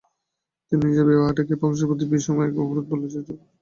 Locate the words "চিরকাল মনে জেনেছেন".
3.09-3.49